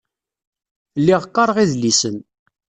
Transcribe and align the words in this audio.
Lliɣ 0.99 1.21
qqareɣ 1.29 1.57
idlisen. 1.63 2.17